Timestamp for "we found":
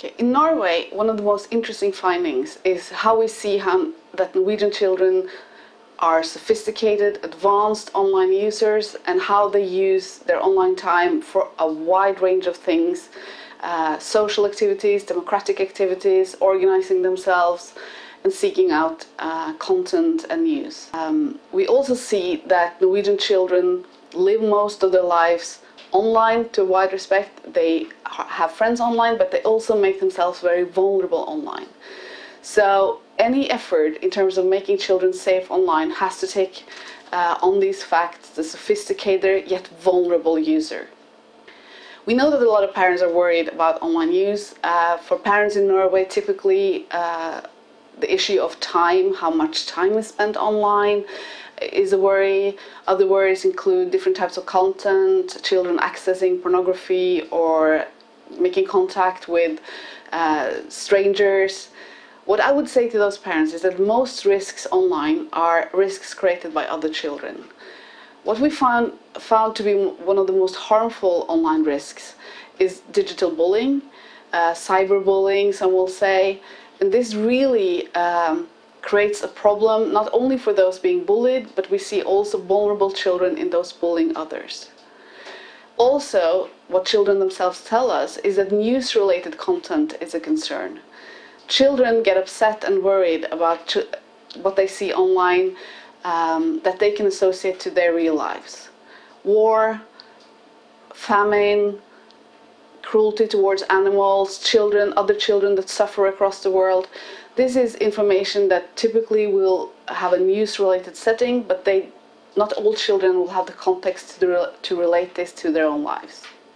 68.38-68.92